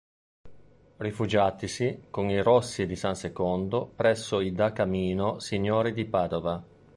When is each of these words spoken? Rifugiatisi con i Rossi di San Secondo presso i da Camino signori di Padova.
Rifugiatisi 0.97 2.05
con 2.09 2.31
i 2.31 2.41
Rossi 2.41 2.87
di 2.87 2.95
San 2.95 3.13
Secondo 3.13 3.85
presso 3.85 4.39
i 4.41 4.51
da 4.51 4.71
Camino 4.73 5.37
signori 5.37 5.93
di 5.93 6.05
Padova. 6.05 6.63